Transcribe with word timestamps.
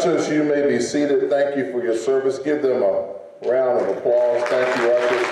ushers, 0.00 0.30
you 0.30 0.42
may 0.42 0.66
be 0.66 0.80
seated. 0.80 1.28
Thank 1.28 1.56
you 1.56 1.70
for 1.70 1.84
your 1.84 1.96
service. 1.96 2.38
Give 2.38 2.62
them 2.62 2.82
a 2.82 3.14
round 3.46 3.84
of 3.84 3.96
applause. 3.98 4.42
Thank 4.48 4.76
you, 4.78 4.90
ushers, 4.90 5.26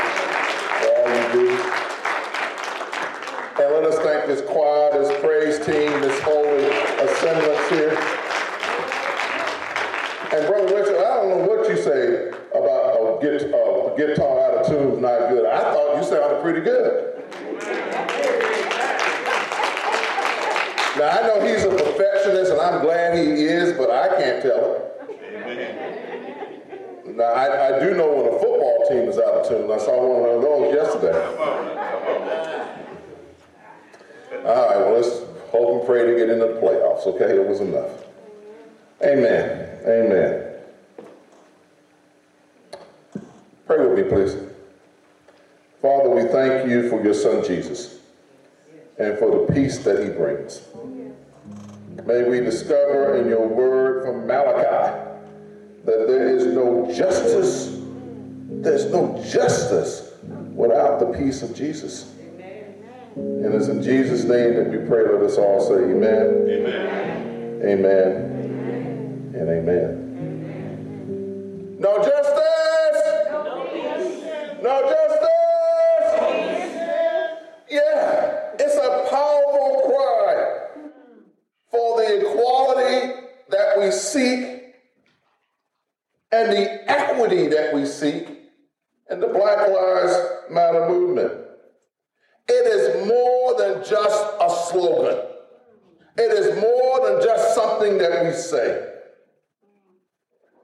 for 0.76 0.88
all 0.94 1.08
you 1.16 1.24
do. 1.32 1.48
And 3.60 3.68
let 3.74 3.84
us 3.84 3.98
thank 4.00 4.26
this 4.26 4.42
choir, 4.42 4.92
this 4.92 5.08
praise 5.22 5.56
team, 5.64 5.90
this 6.02 6.20
holy 6.20 6.66
assemblance 7.00 7.68
here. 7.70 7.96
And 10.36 10.46
Brother 10.46 10.76
Richard, 10.76 10.98
I 10.98 11.16
don't 11.16 11.28
know 11.30 11.46
what 11.48 11.68
you 11.70 11.76
say 11.76 12.28
about 12.52 12.92
a 13.00 13.18
guitar, 13.22 13.96
guitar 13.96 14.40
out 14.44 14.54
of 14.58 14.66
tune 14.66 15.00
not 15.00 15.30
good. 15.30 15.46
I 15.46 15.60
thought 15.60 15.96
you 15.96 16.04
sounded 16.04 16.42
pretty 16.42 16.60
good. 16.60 16.97
Now, 20.98 21.10
I 21.10 21.22
know 21.28 21.46
he's 21.46 21.62
a 21.62 21.70
perfectionist, 21.70 22.50
and 22.50 22.60
I'm 22.60 22.82
glad 22.82 23.16
he 23.16 23.44
is, 23.44 23.72
but 23.74 23.88
I 23.88 24.08
can't 24.20 24.42
tell 24.42 24.74
it. 24.74 24.82
Now, 27.14 27.22
I, 27.24 27.76
I 27.76 27.78
do 27.78 27.94
know 27.94 28.12
when 28.16 28.26
a 28.26 28.38
football 28.38 28.84
team 28.88 29.08
is 29.08 29.16
out 29.16 29.34
of 29.34 29.48
tune. 29.48 29.70
I 29.70 29.78
saw 29.78 29.96
one 29.96 30.28
of 30.28 30.42
those 30.42 30.74
yesterday. 30.74 31.24
All 34.44 34.68
right, 34.68 34.76
well, 34.78 34.94
let's 34.94 35.08
hope 35.52 35.78
and 35.78 35.86
pray 35.86 36.04
to 36.04 36.16
get 36.16 36.30
into 36.30 36.46
the 36.46 36.60
playoffs, 36.60 37.06
okay? 37.06 37.36
It 37.36 37.46
was 37.46 37.60
enough. 37.60 37.90
Amen. 39.04 39.68
Amen. 39.86 40.44
Pray 43.66 43.86
with 43.86 43.98
me, 43.98 44.02
please. 44.02 44.36
Father, 45.80 46.10
we 46.10 46.24
thank 46.24 46.68
you 46.68 46.88
for 46.90 47.00
your 47.04 47.14
son 47.14 47.44
Jesus 47.44 47.98
and 48.98 49.18
for 49.18 49.30
the 49.30 49.52
peace 49.52 49.78
that 49.78 50.02
he 50.02 50.10
brings. 50.10 50.62
May 52.04 52.24
we 52.24 52.40
discover 52.40 53.16
in 53.16 53.28
your 53.28 53.46
word 53.46 54.04
from 54.04 54.26
Malachi 54.26 55.08
that 55.84 56.06
there 56.06 56.28
is 56.36 56.46
no 56.46 56.90
justice, 56.94 57.78
there's 58.48 58.86
no 58.86 59.22
justice 59.30 60.12
without 60.54 61.00
the 61.00 61.06
peace 61.18 61.42
of 61.42 61.54
Jesus. 61.54 62.14
And 63.14 63.54
it's 63.54 63.68
in 63.68 63.82
Jesus' 63.82 64.24
name 64.24 64.54
that 64.54 64.70
we 64.70 64.78
pray. 64.86 65.04
Let 65.04 65.22
us 65.22 65.38
all 65.38 65.60
say 65.60 65.74
amen. 65.74 66.46
Amen. 66.48 67.62
Amen. 67.64 69.34
And 69.34 69.48
amen. 69.48 69.97
That 87.28 87.74
we 87.74 87.84
seek 87.84 88.26
in 89.10 89.20
the 89.20 89.26
Black 89.26 89.68
Lives 89.68 90.16
Matter 90.50 90.88
movement. 90.88 91.32
It 92.48 92.66
is 92.66 93.06
more 93.06 93.54
than 93.58 93.84
just 93.84 94.24
a 94.40 94.50
slogan. 94.70 95.24
It 96.16 96.32
is 96.32 96.60
more 96.60 97.06
than 97.06 97.22
just 97.22 97.54
something 97.54 97.98
that 97.98 98.24
we 98.24 98.32
say. 98.32 98.94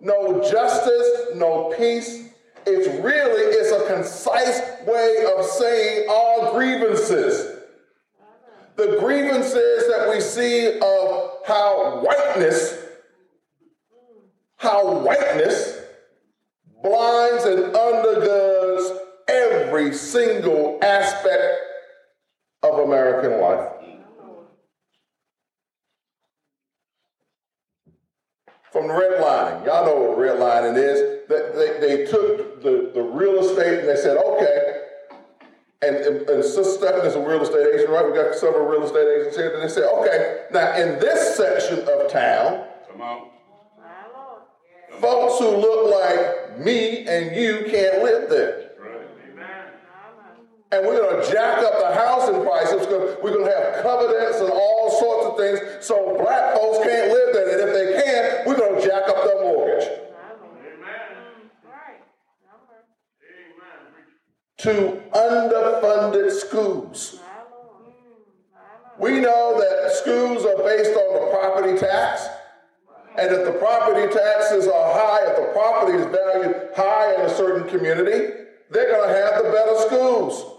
No 0.01 0.41
justice, 0.51 1.37
no 1.37 1.75
peace. 1.77 2.31
It's 2.67 2.89
really 3.05 3.43
it's 3.43 3.71
a 3.71 3.95
concise 3.95 4.61
way 4.87 5.27
of 5.37 5.45
saying 5.45 6.07
all 6.09 6.55
grievances. 6.55 7.59
The 8.77 8.97
grievances 8.99 9.87
that 9.89 10.09
we 10.11 10.21
see 10.21 10.79
of 10.79 11.31
how 11.47 12.01
whiteness, 12.03 12.83
how 14.57 15.01
whiteness 15.01 15.74
blinds 16.85 17.45
and 17.45 17.73
undergirds 17.75 18.99
every 19.27 19.93
single 19.95 20.79
aspect 20.83 21.55
of 22.63 22.79
American 22.81 23.41
life. 23.41 23.71
From 28.71 28.85
redlining, 28.85 29.65
y'all 29.65 29.87
know 29.87 29.97
what 29.97 30.19
redlining 30.19 30.77
is. 30.77 31.29
That 31.29 31.55
they, 31.55 31.81
they 31.81 32.05
took 32.05 32.63
the, 32.63 32.91
the 32.93 33.01
real 33.01 33.39
estate 33.39 33.81
and 33.81 33.89
they 33.89 33.97
said, 33.97 34.19
okay, 34.19 34.83
and, 35.81 35.97
and, 35.97 36.29
and 36.29 36.45
Sister 36.45 36.65
Stephanie 36.65 37.07
is 37.07 37.15
a 37.15 37.21
real 37.21 37.43
estate 37.43 37.67
agent, 37.75 37.89
right? 37.89 38.05
We 38.05 38.13
got 38.13 38.35
several 38.35 38.67
real 38.67 38.85
estate 38.85 39.07
agents 39.21 39.37
here. 39.37 39.55
And 39.55 39.63
they 39.63 39.73
said, 39.73 39.85
okay, 39.85 40.45
now 40.53 40.77
in 40.77 40.99
this 40.99 41.37
section 41.37 41.81
of 41.81 42.11
town, 42.11 42.67
Come 42.91 43.01
on. 43.01 43.29
folks 45.01 45.39
who 45.39 45.49
look 45.49 45.95
like 45.95 46.44
me 46.59 47.07
and 47.07 47.37
you 47.37 47.67
can't 47.71 48.03
live 48.03 48.31
there. 48.31 48.71
And 50.73 50.85
we're 50.85 50.99
going 50.99 51.25
to 51.25 51.33
jack 51.33 51.59
up 51.59 51.79
the 51.79 51.95
housing 51.95 52.43
prices. 52.43 52.87
We're 53.23 53.33
going 53.33 53.45
to 53.45 53.51
have 53.51 53.83
covenants 53.83 54.41
and 54.41 54.51
all 54.51 54.91
sorts 54.99 55.27
of 55.29 55.37
things 55.39 55.87
so 55.87 56.17
black 56.21 56.55
folks 56.57 56.85
can't 56.85 57.13
live 57.13 57.33
there. 57.33 57.61
And 57.61 57.69
if 57.69 57.75
they 57.75 58.03
can, 58.03 58.47
we're 58.47 58.57
going 58.57 58.81
to 58.81 58.87
jack 58.87 59.09
up 59.09 59.25
their 59.25 59.43
mortgage. 59.43 59.89
To 64.59 65.03
underfunded 65.13 66.33
schools. 66.33 67.21
We 68.99 69.21
know 69.21 69.61
that 69.61 69.93
schools 69.93 70.45
are 70.45 70.57
based 70.65 70.97
on 70.97 71.15
the 71.15 71.31
property 71.31 71.79
tax. 71.79 72.27
And 73.17 73.33
if 73.33 73.45
the 73.45 73.53
property 73.53 74.13
taxes 74.13 74.67
are 74.67 74.93
high, 74.93 75.31
if 75.31 75.37
the 75.37 75.53
property 75.53 75.99
is 75.99 76.07
valued 76.07 76.71
high 76.75 77.15
in 77.15 77.21
a 77.21 77.31
certain 77.31 77.69
community, 77.69 78.35
they're 78.71 78.91
going 78.91 79.09
to 79.09 79.15
have 79.15 79.45
the 79.45 79.51
better 79.51 79.77
schools. 79.87 80.51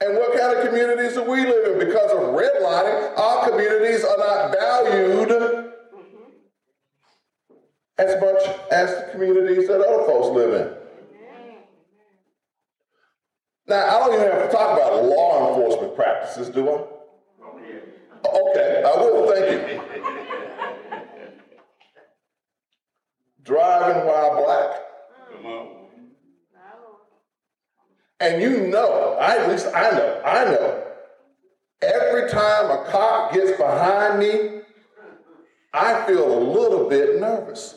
And 0.00 0.16
what 0.16 0.38
kind 0.38 0.56
of 0.56 0.66
communities 0.66 1.14
do 1.14 1.24
we 1.24 1.44
live 1.44 1.72
in? 1.72 1.86
Because 1.86 2.10
of 2.12 2.18
redlining, 2.18 3.18
our 3.18 3.50
communities 3.50 4.04
are 4.04 4.16
not 4.16 4.52
valued 4.52 5.28
mm-hmm. 5.28 5.68
as 7.98 8.20
much 8.20 8.56
as 8.70 8.90
the 8.94 9.08
communities 9.12 9.66
that 9.68 9.80
other 9.80 10.06
folks 10.06 10.28
live 10.28 10.54
in. 10.54 10.74
Now, 13.66 13.84
I 13.84 13.98
don't 13.98 14.14
even 14.14 14.32
have 14.32 14.50
to 14.50 14.56
talk 14.56 14.78
about 14.78 15.04
law 15.04 15.48
enforcement 15.48 15.94
practices, 15.96 16.48
do 16.48 16.70
I? 16.70 16.97
Okay, 18.28 18.82
I 18.84 19.00
will, 19.00 19.32
thank 19.32 19.72
you. 19.72 19.80
Driving 23.42 24.06
while 24.06 24.44
black. 24.44 24.82
And 28.20 28.42
you 28.42 28.66
know, 28.66 29.16
I, 29.20 29.36
at 29.36 29.48
least 29.48 29.68
I 29.74 29.90
know, 29.92 30.22
I 30.24 30.44
know, 30.44 30.84
every 31.80 32.28
time 32.28 32.70
a 32.70 32.84
cop 32.90 33.32
gets 33.32 33.56
behind 33.56 34.18
me, 34.18 34.62
I 35.72 36.04
feel 36.06 36.36
a 36.36 36.40
little 36.40 36.88
bit 36.88 37.20
nervous. 37.20 37.76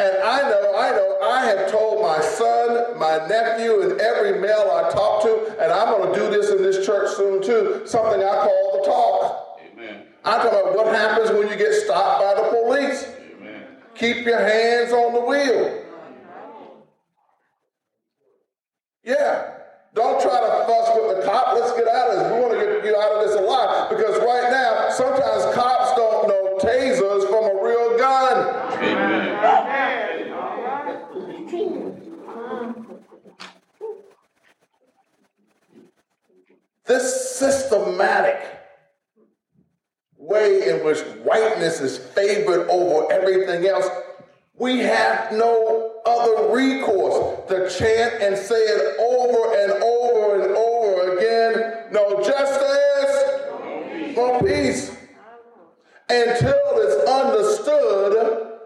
And 0.00 0.16
I 0.22 0.40
know, 0.48 0.74
I 0.78 0.90
know, 0.92 1.18
I 1.20 1.44
have 1.44 1.70
told 1.70 2.00
my 2.00 2.22
son, 2.22 2.98
my 2.98 3.18
nephew, 3.28 3.82
and 3.82 4.00
every 4.00 4.40
male 4.40 4.70
I 4.72 4.90
talk 4.90 5.22
to, 5.24 5.54
and 5.62 5.70
I'm 5.70 5.94
going 5.94 6.14
to 6.14 6.18
do 6.18 6.30
this 6.30 6.50
in 6.50 6.62
this 6.62 6.86
church 6.86 7.14
soon 7.16 7.42
too, 7.42 7.82
something 7.84 8.22
I 8.22 8.46
call 8.46 8.78
the 8.80 8.86
talk. 8.88 9.60
Amen. 9.60 10.06
I'm 10.24 10.40
talking 10.40 10.58
about 10.58 10.74
what 10.74 10.86
happens 10.94 11.30
when 11.32 11.48
you 11.48 11.56
get 11.56 11.74
stopped 11.74 12.22
by 12.22 12.42
the 12.42 12.48
police. 12.48 13.12
Amen. 13.36 13.62
Keep 13.94 14.24
your 14.24 14.38
hands 14.38 14.90
on 14.94 15.12
the 15.12 15.20
wheel. 15.20 15.84
Yeah. 19.04 19.56
Don't 19.92 20.18
try 20.22 20.40
to 20.40 20.64
fuss 20.66 20.96
with 20.96 21.16
the 21.18 21.26
cop. 21.26 21.54
Let's 21.54 21.72
get 21.72 21.88
out 21.88 22.08
of 22.08 22.16
this. 22.20 22.32
We 22.32 22.40
want 22.40 22.54
to 22.54 22.58
get 22.58 22.84
you 22.86 22.96
out 22.96 23.12
of 23.12 23.28
this 23.28 23.36
alive. 23.36 23.90
Because 23.90 24.18
right 24.20 24.50
now, 24.50 24.88
sometimes 24.92 25.54
cops 25.54 25.94
don't 25.94 26.26
know 26.26 26.56
tasers 26.58 27.28
from 27.28 27.44
a 27.44 27.62
real 27.62 27.98
gun. 27.98 28.82
Amen. 28.82 29.20
This 36.86 37.38
systematic 37.38 38.40
way 40.18 40.68
in 40.68 40.84
which 40.84 40.98
whiteness 41.22 41.80
over 42.58 43.12
everything 43.12 43.66
else 43.66 43.88
we 44.56 44.78
have 44.80 45.32
no 45.32 45.94
other 46.04 46.52
recourse 46.54 47.48
to 47.48 47.70
chant 47.78 48.22
and 48.22 48.36
say 48.36 48.56
it 48.56 48.96
over 48.98 49.54
and 49.56 49.82
over 49.82 50.42
and 50.42 50.56
over 50.56 51.16
again 51.16 51.80
no 51.92 52.22
justice, 52.22 54.16
no 54.16 54.40
peace, 54.40 54.96
until 56.08 56.58
it's 56.74 57.10
understood 57.10 58.58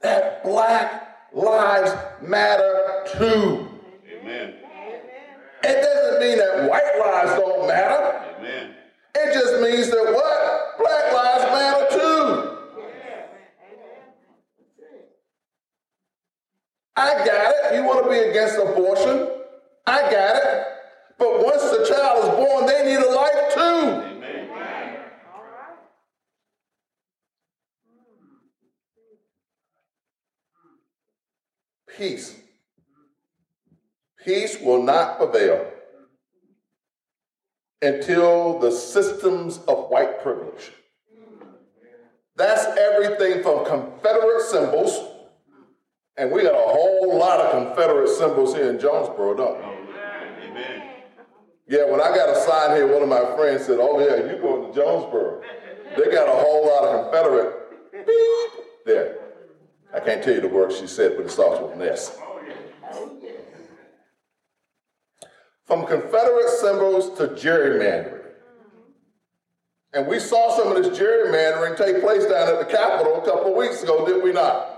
that 0.00 0.42
black 0.44 1.18
lives 1.32 1.92
matter 2.22 3.04
too. 3.18 3.68
Amen. 4.20 4.54
It 5.64 5.82
doesn't 5.82 6.20
mean 6.20 6.38
that 6.38 6.70
white 6.70 6.98
lives 6.98 7.32
don't 7.32 7.66
matter. 7.66 8.34
Amen. 8.38 8.74
It 9.14 9.34
just 9.34 9.60
means 9.60 9.90
that 9.90 10.12
what? 10.14 10.78
Black 10.78 11.12
lives 11.12 11.28
I 16.98 17.24
got 17.24 17.54
it. 17.54 17.76
You 17.76 17.84
want 17.84 18.04
to 18.04 18.10
be 18.10 18.18
against 18.18 18.58
abortion? 18.58 19.28
I 19.86 20.00
got 20.10 20.34
it. 20.34 20.66
But 21.16 21.44
once 21.44 21.62
the 21.62 21.86
child 21.88 22.24
is 22.24 22.30
born, 22.30 22.66
they 22.66 22.84
need 22.84 22.98
a 22.98 23.10
life 23.12 23.54
too. 23.54 24.04
Peace. 31.96 32.36
Peace 34.24 34.58
will 34.60 34.82
not 34.82 35.18
prevail 35.18 35.70
until 37.80 38.58
the 38.58 38.72
systems 38.72 39.58
of 39.68 39.88
white 39.88 40.20
privilege. 40.20 40.72
That's 42.34 42.64
everything 42.76 43.44
from 43.44 43.64
Confederate 43.64 44.42
symbols 44.42 45.17
and 46.18 46.32
we 46.32 46.42
got 46.42 46.54
a 46.54 46.72
whole 46.72 47.16
lot 47.16 47.40
of 47.40 47.52
Confederate 47.52 48.08
symbols 48.08 48.54
here 48.54 48.68
in 48.68 48.78
Jonesboro, 48.78 49.36
don't 49.36 49.58
we? 49.58 50.48
Amen. 50.48 50.82
Yeah, 51.68 51.84
when 51.84 52.00
I 52.00 52.14
got 52.14 52.28
a 52.28 52.40
sign 52.40 52.76
here, 52.76 52.92
one 52.92 53.02
of 53.02 53.08
my 53.08 53.36
friends 53.36 53.66
said, 53.66 53.78
Oh, 53.80 54.00
yeah, 54.00 54.16
you're 54.26 54.40
going 54.40 54.68
to 54.68 54.74
Jonesboro. 54.74 55.42
They 55.96 56.10
got 56.10 56.28
a 56.28 56.32
whole 56.32 56.66
lot 56.66 56.84
of 56.84 57.04
Confederate 57.04 57.54
beep 57.92 58.64
there. 58.84 59.18
I 59.94 60.00
can't 60.00 60.22
tell 60.22 60.34
you 60.34 60.40
the 60.40 60.48
word 60.48 60.72
she 60.72 60.86
said, 60.86 61.16
but 61.16 61.26
it 61.26 61.30
starts 61.30 61.62
with 61.62 61.72
an 61.72 61.82
S. 61.82 62.18
From 65.66 65.86
Confederate 65.86 66.50
symbols 66.60 67.16
to 67.18 67.28
gerrymandering. 67.28 68.16
And 69.92 70.06
we 70.06 70.18
saw 70.18 70.56
some 70.56 70.74
of 70.74 70.82
this 70.82 70.98
gerrymandering 70.98 71.76
take 71.76 72.02
place 72.02 72.24
down 72.24 72.48
at 72.48 72.58
the 72.58 72.66
Capitol 72.66 73.22
a 73.22 73.24
couple 73.24 73.52
of 73.52 73.56
weeks 73.56 73.82
ago, 73.82 74.04
did 74.04 74.22
we 74.22 74.32
not? 74.32 74.77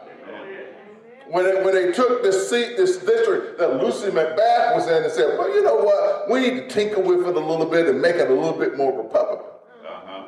When, 1.31 1.47
it, 1.47 1.65
when 1.65 1.75
they 1.75 1.93
took 1.93 2.25
this 2.25 2.51
seat, 2.51 2.77
this 2.77 2.97
district 2.97 3.59
that 3.61 3.81
Lucy 3.81 4.09
McBath 4.09 4.75
was 4.75 4.89
in 4.89 5.05
and 5.05 5.13
said, 5.13 5.39
well, 5.39 5.49
you 5.55 5.63
know 5.63 5.77
what? 5.77 6.29
We 6.29 6.41
need 6.41 6.55
to 6.57 6.69
tinker 6.69 7.01
with 7.01 7.21
it 7.21 7.37
a 7.37 7.41
little 7.41 7.67
bit 7.67 7.87
and 7.87 8.03
make 8.03 8.17
it 8.17 8.29
a 8.29 8.35
little 8.35 8.59
bit 8.59 8.77
more 8.77 9.01
Republican. 9.01 9.47
Uh-huh. 9.87 10.25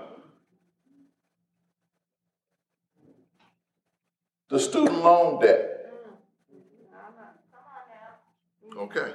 The 4.48 4.60
student 4.60 5.02
loan 5.02 5.40
debt. 5.40 5.92
Okay. 8.76 9.12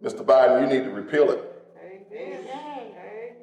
Mr. 0.00 0.24
Biden, 0.24 0.60
you 0.60 0.78
need 0.78 0.84
to 0.84 0.90
repeal 0.90 1.30
it. 1.32 1.42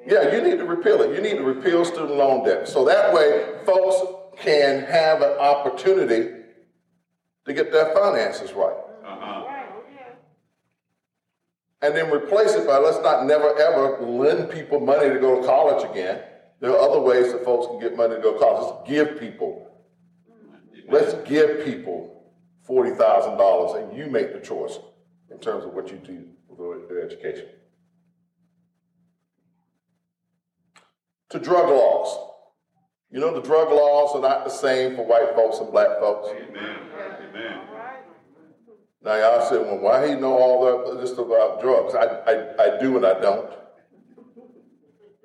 Yeah, 0.06 0.34
you 0.34 0.42
need 0.42 0.56
to 0.56 0.64
repeal 0.64 1.02
it. 1.02 1.14
You 1.14 1.20
need 1.20 1.36
to 1.36 1.44
repeal 1.44 1.84
student 1.84 2.16
loan 2.16 2.46
debt. 2.46 2.66
So 2.66 2.86
that 2.86 3.12
way, 3.12 3.56
folks 3.66 3.96
can 4.40 4.84
have 4.84 5.20
an 5.20 5.32
opportunity 5.38 6.43
to 7.46 7.52
get 7.52 7.72
their 7.72 7.94
finances 7.94 8.52
right. 8.52 8.76
Uh-huh. 9.04 9.50
And 11.82 11.94
then 11.94 12.10
replace 12.10 12.54
it 12.54 12.66
by 12.66 12.78
let's 12.78 13.02
not 13.02 13.26
never 13.26 13.58
ever 13.58 14.00
lend 14.00 14.50
people 14.50 14.80
money 14.80 15.10
to 15.10 15.18
go 15.18 15.40
to 15.40 15.46
college 15.46 15.84
again. 15.90 16.22
There 16.60 16.70
are 16.70 16.78
other 16.78 17.00
ways 17.00 17.32
that 17.32 17.44
folks 17.44 17.66
can 17.66 17.78
get 17.78 17.94
money 17.94 18.16
to 18.16 18.22
go 18.22 18.32
to 18.34 18.38
college. 18.38 18.74
Let's 18.74 18.88
give 18.88 19.20
people. 19.20 19.70
Let's 20.88 21.14
give 21.28 21.64
people 21.64 22.32
$40,000 22.68 23.82
and 23.82 23.98
you 23.98 24.06
make 24.06 24.32
the 24.32 24.40
choice 24.40 24.78
in 25.30 25.38
terms 25.38 25.64
of 25.64 25.74
what 25.74 25.90
you 25.90 25.96
do 25.96 26.26
with 26.48 26.88
their 26.88 27.02
education. 27.02 27.48
to 31.34 31.40
drug 31.40 31.68
laws. 31.68 32.30
You 33.10 33.18
know, 33.18 33.34
the 33.34 33.42
drug 33.42 33.68
laws 33.68 34.14
are 34.14 34.20
not 34.20 34.44
the 34.44 34.50
same 34.50 34.94
for 34.94 35.04
white 35.04 35.34
folks 35.34 35.58
and 35.58 35.70
black 35.70 35.98
folks. 35.98 36.28
Amen. 36.28 36.76
Amen. 37.34 37.60
Now, 39.02 39.16
y'all 39.16 39.48
said, 39.48 39.60
well, 39.62 39.78
why 39.78 40.08
he 40.08 40.14
know 40.14 40.32
all 40.32 40.64
that, 40.94 41.00
this 41.00 41.12
about 41.12 41.60
drugs? 41.60 41.94
I, 41.94 42.04
I, 42.04 42.76
I 42.76 42.80
do 42.80 42.96
and 42.96 43.04
I 43.04 43.20
don't. 43.20 43.50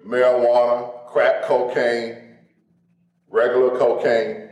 Marijuana, 0.05 1.07
crack 1.07 1.43
cocaine, 1.43 2.37
regular 3.29 3.77
cocaine. 3.77 4.49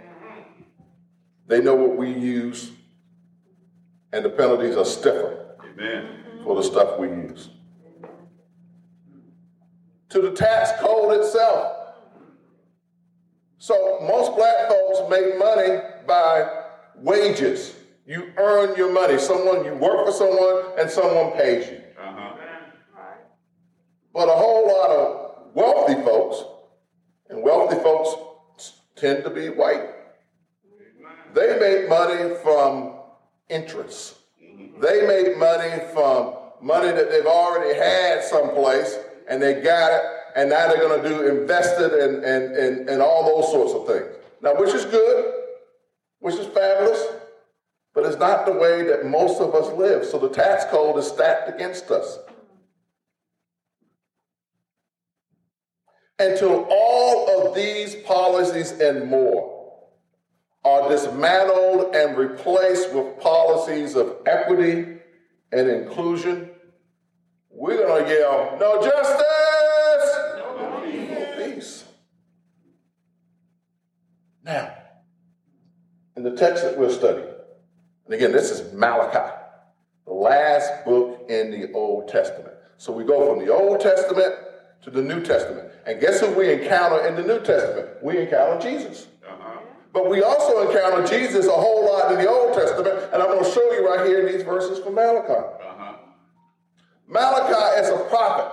They 1.48 1.62
know 1.62 1.76
what 1.76 1.98
we 1.98 2.12
use, 2.12 2.72
and 4.14 4.24
the 4.24 4.30
penalties 4.30 4.78
are 4.78 4.86
stiffer 4.86 5.58
Amen. 5.64 6.42
for 6.44 6.56
the 6.56 6.64
stuff 6.64 7.00
we 7.00 7.08
use 7.08 7.50
to 10.10 10.22
the 10.22 10.32
tax 10.32 10.72
code 10.80 11.20
itself. 11.20 11.74
So 13.58 14.00
most 14.02 14.36
black 14.36 14.70
folks 14.70 15.10
make 15.10 15.38
money 15.38 15.80
by 16.08 16.67
wages. 17.02 17.76
You 18.06 18.32
earn 18.38 18.76
your 18.76 18.92
money. 18.92 19.18
Someone 19.18 19.66
you 19.66 19.74
work 19.74 20.06
for 20.06 20.12
someone 20.12 20.80
and 20.80 20.90
someone 20.90 21.34
pays 21.34 21.70
you. 21.70 21.82
Uh-huh. 22.00 22.36
But 24.14 24.30
a 24.30 24.32
whole 24.32 24.68
lot 24.68 24.90
of 24.90 25.54
wealthy 25.54 25.96
folks, 26.04 26.44
and 27.30 27.44
wealthy 27.44 27.76
folks 27.76 28.74
tend 28.96 29.24
to 29.24 29.30
be 29.30 29.50
white. 29.50 29.90
They 31.34 31.60
make 31.60 31.90
money 31.90 32.36
from 32.42 32.96
interest. 33.50 34.16
They 34.80 35.06
make 35.06 35.38
money 35.38 35.84
from 35.94 36.34
money 36.62 36.92
that 36.92 37.12
they've 37.12 37.26
already 37.26 37.78
had 37.78 38.24
someplace 38.24 38.98
and 39.30 39.42
they 39.42 39.62
got 39.62 39.92
it, 39.92 40.02
and 40.36 40.50
now 40.50 40.68
they're 40.68 40.78
going 40.78 41.02
to 41.02 41.10
do 41.10 41.28
invested 41.28 41.92
and, 41.94 42.24
and, 42.24 42.56
and, 42.56 42.90
and 42.90 43.02
all 43.02 43.24
those 43.26 43.52
sorts 43.52 43.74
of 43.74 43.86
things. 43.88 44.16
Now, 44.42 44.56
which 44.56 44.74
is 44.74 44.86
good, 44.86 45.37
which 46.20 46.36
is 46.36 46.48
fabulous, 46.48 47.06
but 47.94 48.06
it's 48.06 48.18
not 48.18 48.46
the 48.46 48.54
way 48.54 48.84
that 48.84 49.06
most 49.06 49.42
of 49.42 49.56
us 49.56 49.74
live. 49.78 50.06
So 50.06 50.20
the 50.20 50.30
tax 50.30 50.66
code 50.66 50.98
is 50.98 51.08
stacked 51.08 51.50
against 51.50 51.90
us. 51.92 52.20
Until 56.20 56.68
all 56.70 57.48
of 57.48 57.56
these 57.56 57.96
policies 57.96 58.72
and 58.72 59.10
more 59.10 59.84
are 60.64 60.90
dismantled 60.90 61.96
and 61.96 62.18
replaced 62.18 62.92
with 62.94 63.20
policies 63.20 63.96
of 63.96 64.18
equity 64.26 64.98
and 65.52 65.70
inclusion, 65.70 66.50
we're 67.50 67.86
going 67.86 68.04
to 68.06 68.10
yell, 68.12 68.58
no 68.60 68.82
justice, 68.82 69.24
no 70.38 71.36
peace. 71.38 71.84
Now, 74.44 74.77
in 76.18 76.24
the 76.24 76.32
text 76.32 76.64
that 76.64 76.78
we're 76.78 76.92
studying, 76.92 77.30
and 78.06 78.14
again, 78.14 78.32
this 78.32 78.50
is 78.50 78.74
Malachi, 78.74 79.32
the 80.06 80.14
last 80.14 80.84
book 80.84 81.26
in 81.30 81.52
the 81.52 81.72
Old 81.74 82.08
Testament. 82.08 82.56
So 82.78 82.92
we 82.92 83.04
go 83.04 83.34
from 83.34 83.46
the 83.46 83.54
Old 83.54 83.80
Testament 83.80 84.34
to 84.82 84.90
the 84.90 85.02
New 85.02 85.22
Testament. 85.24 85.72
And 85.86 86.02
guess 86.02 86.20
who 86.20 86.32
we 86.32 86.52
encounter 86.52 87.06
in 87.06 87.16
the 87.16 87.22
New 87.22 87.40
Testament? 87.44 87.90
We 88.02 88.18
encounter 88.20 88.60
Jesus. 88.62 89.08
Uh-huh. 89.28 89.60
But 89.94 90.10
we 90.10 90.24
also 90.24 90.70
encounter 90.70 91.06
Jesus 91.08 91.48
a 91.48 91.52
whole 91.52 91.86
lot 91.86 92.12
in 92.12 92.18
the 92.18 92.30
Old 92.30 92.54
Testament, 92.54 92.98
and 93.14 93.22
I'm 93.22 93.30
going 93.30 93.44
to 93.44 93.52
show 93.52 93.72
you 93.74 93.88
right 93.88 94.06
here 94.06 94.26
in 94.26 94.34
these 94.34 94.44
verses 94.44 94.80
from 94.80 94.96
Malachi. 94.96 95.66
Malachi 97.08 97.82
is 97.82 97.90
a 97.90 98.04
prophet, 98.10 98.52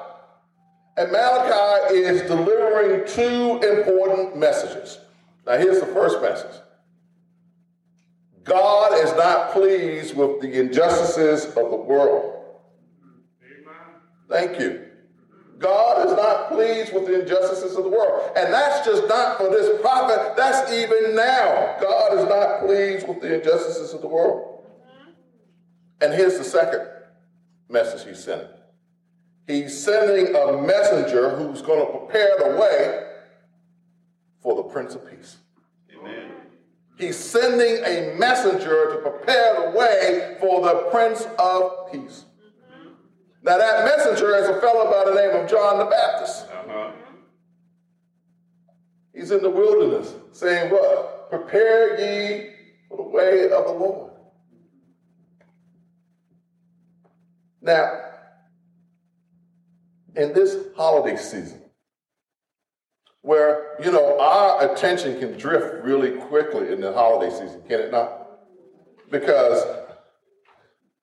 and 0.97 1.11
Malachi 1.11 1.95
is 1.97 2.23
delivering 2.23 3.07
two 3.09 3.59
important 3.67 4.37
messages. 4.37 4.99
Now, 5.47 5.57
here's 5.57 5.81
the 5.81 5.87
first 5.87 6.23
message 6.23 6.61
God 8.45 8.93
is 9.03 9.13
not 9.15 9.53
pleased 9.53 10.15
with 10.15 10.41
the 10.41 10.61
injustices 10.61 11.47
of 11.47 11.71
the 11.71 11.77
world. 11.77 12.45
Amen. 13.43 13.75
Thank 14.29 14.61
you. 14.61 14.85
God 15.59 16.07
is 16.07 16.13
not 16.13 16.49
pleased 16.51 16.93
with 16.93 17.07
the 17.07 17.23
injustices 17.23 17.77
of 17.77 17.85
the 17.85 17.91
world. 17.91 18.33
And 18.37 18.53
that's 18.53 18.87
just 18.87 19.09
not 19.09 19.39
for 19.39 19.49
this 19.49 19.81
prophet, 19.81 20.35
that's 20.37 20.71
even 20.71 21.17
now. 21.17 21.77
God 21.81 22.19
is 22.19 22.25
not 22.29 22.67
pleased 22.67 23.09
with 23.09 23.23
the 23.23 23.39
injustices 23.39 23.95
of 23.95 24.03
the 24.03 24.09
world. 24.09 24.63
And 26.03 26.13
here's 26.13 26.37
the 26.37 26.45
second 26.45 26.87
message 27.71 28.07
he's 28.07 28.23
sending. 28.23 28.49
He's 29.47 29.83
sending 29.83 30.35
a 30.35 30.61
messenger 30.61 31.37
who's 31.37 31.63
going 31.63 31.81
to 31.81 31.99
prepare 31.99 32.31
the 32.39 32.61
way 32.61 33.13
for 34.43 34.55
the 34.55 34.63
Prince 34.65 34.95
of 34.95 35.09
Peace. 35.09 35.39
He's 36.97 37.19
sending 37.19 37.83
a 37.85 38.17
messenger 38.17 38.95
to 38.95 39.11
prepare 39.11 39.73
the 39.73 39.77
way 39.77 40.37
for 40.41 40.63
the 40.63 40.89
Prince 40.91 41.27
of 41.39 41.91
Peace. 41.91 42.25
Now, 43.43 43.59
that 43.59 43.85
messenger 43.85 44.35
is 44.37 44.49
a 44.49 44.61
fellow 44.61 44.91
by 44.91 45.11
the 45.11 45.17
name 45.17 45.43
of 45.43 45.51
John 45.51 45.79
the 45.79 45.85
Baptist. 45.85 46.47
Uh-huh. 46.47 46.93
He's 49.15 49.31
in 49.31 49.43
the 49.43 49.51
wilderness 49.51 50.15
saying, 50.33 50.71
What? 50.71 51.31
Prepare 51.31 52.01
ye 52.01 52.51
for 52.89 52.97
the 52.97 53.03
way 53.03 53.51
of 53.51 53.65
the 53.65 53.73
Lord. 53.73 54.13
Now, 57.61 58.01
in 60.15 60.33
this 60.33 60.57
holiday 60.77 61.17
season, 61.17 61.64
where, 63.25 63.83
you 63.83 63.91
know, 63.91 64.21
our 64.21 64.71
attention 64.71 65.19
can 65.19 65.33
drift 65.39 65.83
really 65.83 66.11
quickly 66.11 66.71
in 66.71 66.79
the 66.79 66.93
holiday 66.93 67.33
season, 67.33 67.63
can 67.67 67.81
it 67.81 67.91
not? 67.91 68.29
Because 69.11 69.65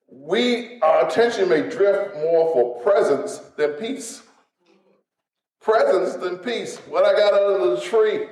we 0.08 0.80
our 0.82 1.08
attention 1.08 1.50
may 1.50 1.68
drift 1.68 2.16
more 2.18 2.54
for 2.54 2.80
presents 2.84 3.40
than 3.58 3.72
peace. 3.72 4.22
Presents 5.62 6.16
than 6.16 6.38
peace. 6.38 6.78
What 6.88 7.06
I 7.06 7.14
got 7.18 7.34
under 7.34 7.76
the 7.76 7.82
tree, 7.82 8.28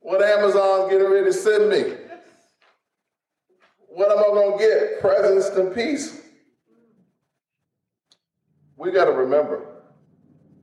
what 0.00 0.22
Amazon's 0.22 0.90
getting 0.90 1.10
ready 1.10 1.24
to 1.24 1.32
send 1.32 1.70
me. 1.70 1.94
What 3.88 4.10
am 4.10 4.18
I 4.18 4.22
going 4.22 4.58
to 4.58 4.64
get? 4.64 5.00
Presents 5.00 5.48
and 5.56 5.74
peace. 5.74 6.20
We 8.76 8.92
got 8.92 9.06
to 9.06 9.12
remember 9.12 9.66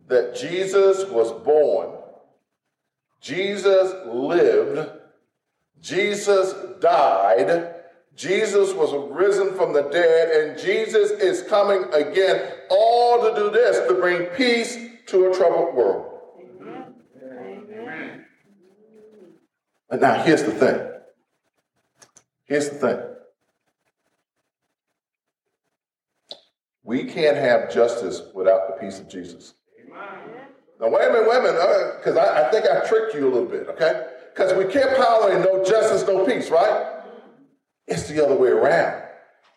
that 0.07 0.35
Jesus 0.35 1.09
was 1.09 1.31
born, 1.43 1.94
Jesus 3.25 3.91
lived, 4.05 4.87
Jesus 5.81 6.53
died, 6.79 7.73
Jesus 8.15 8.71
was 8.71 8.93
risen 9.09 9.55
from 9.55 9.73
the 9.73 9.81
dead, 9.81 10.29
and 10.29 10.59
Jesus 10.59 11.09
is 11.09 11.41
coming 11.41 11.85
again, 11.91 12.51
all 12.69 13.23
to 13.23 13.35
do 13.35 13.49
this, 13.49 13.79
to 13.87 13.95
bring 13.95 14.27
peace 14.35 14.77
to 15.07 15.31
a 15.31 15.35
troubled 15.35 15.73
world. 15.73 16.19
Amen. 16.61 18.25
And 19.89 20.01
now 20.01 20.21
here's 20.21 20.43
the 20.43 20.51
thing. 20.51 20.87
Here's 22.43 22.69
the 22.69 22.75
thing. 22.75 22.99
We 26.83 27.05
can't 27.05 27.37
have 27.37 27.73
justice 27.73 28.21
without 28.35 28.67
the 28.67 28.79
peace 28.79 28.99
of 28.99 29.09
Jesus. 29.09 29.55
Now, 30.79 30.89
wait 30.89 31.07
a 31.07 31.13
minute, 31.13 31.29
wait 31.29 31.39
a 31.39 31.41
minute, 31.41 31.97
because 31.97 32.17
uh, 32.17 32.19
I, 32.19 32.47
I, 32.47 32.51
think 32.51 32.65
I 32.65 32.85
tricked 32.87 33.15
you 33.15 33.27
a 33.27 33.31
little 33.31 33.47
bit, 33.47 33.67
okay? 33.69 34.07
Because 34.33 34.53
we 34.53 34.71
kept 34.71 34.97
hollering, 34.97 35.41
no 35.41 35.63
justice, 35.63 36.05
no 36.05 36.25
peace, 36.25 36.49
right? 36.49 37.01
It's 37.87 38.09
the 38.09 38.23
other 38.23 38.35
way 38.35 38.49
around. 38.49 39.03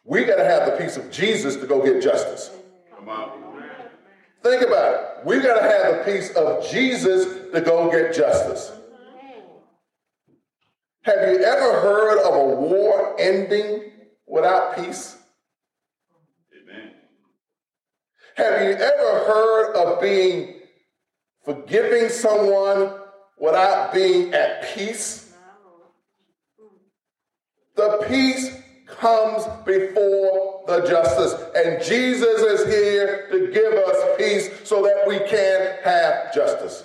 We 0.05 0.25
got 0.25 0.37
to 0.37 0.45
have 0.45 0.67
the 0.67 0.77
peace 0.77 0.97
of 0.97 1.11
Jesus 1.11 1.57
to 1.57 1.67
go 1.67 1.83
get 1.83 2.03
justice. 2.03 2.51
Come 2.95 3.09
on. 3.09 3.39
Think 4.43 4.63
about 4.63 4.95
it. 4.95 5.27
We 5.27 5.41
got 5.41 5.61
to 5.61 5.63
have 5.63 5.99
the 5.99 6.13
peace 6.13 6.31
of 6.31 6.67
Jesus 6.71 7.51
to 7.53 7.61
go 7.61 7.91
get 7.91 8.15
justice. 8.15 8.73
Have 11.03 11.33
you 11.33 11.39
ever 11.43 11.81
heard 11.81 12.19
of 12.23 12.35
a 12.35 12.55
war 12.55 13.17
ending 13.19 13.91
without 14.27 14.77
peace? 14.77 15.17
Amen. 16.55 16.93
Have 18.37 18.63
you 18.63 18.75
ever 18.75 19.25
heard 19.27 19.75
of 19.75 20.01
being 20.01 20.58
forgiving 21.49 22.11
someone 22.11 22.93
without 23.39 23.95
being 23.95 24.35
at 24.35 24.75
peace. 24.75 25.33
The 27.75 28.05
peace 28.07 28.55
comes 28.87 29.47
before 29.65 30.65
the 30.67 30.87
justice. 30.87 31.41
And 31.55 31.83
Jesus 31.83 32.43
is 32.43 32.67
here 32.67 33.29
to 33.31 33.51
give 33.51 33.73
us 33.73 33.97
peace 34.19 34.69
so 34.69 34.83
that 34.83 35.05
we 35.07 35.21
can 35.21 35.79
have 35.85 36.35
justice. 36.35 36.85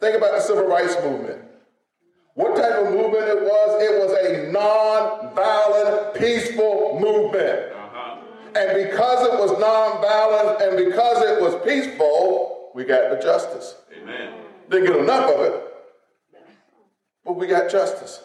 Think 0.00 0.16
about 0.16 0.32
the 0.32 0.40
civil 0.40 0.64
rights 0.64 0.96
movement. 1.04 1.42
What 2.34 2.56
type 2.56 2.86
of 2.86 2.94
movement 2.94 3.24
it 3.24 3.42
was? 3.42 3.82
It 3.82 4.00
was 4.00 4.12
a 4.24 4.50
non-violent, 4.50 6.14
peaceful 6.14 6.98
movement. 6.98 7.72
And 8.54 8.90
because 8.90 9.26
it 9.26 9.38
was 9.38 9.50
nonviolent 9.52 10.66
and 10.66 10.76
because 10.76 11.22
it 11.24 11.40
was 11.40 11.54
peaceful, 11.64 12.70
we 12.74 12.84
got 12.84 13.10
the 13.10 13.22
justice. 13.22 13.76
Amen. 13.96 14.34
Didn't 14.68 14.86
get 14.86 14.96
enough 14.96 15.30
of 15.30 15.40
it, 15.40 15.62
but 17.24 17.32
we 17.34 17.46
got 17.46 17.70
justice. 17.70 18.22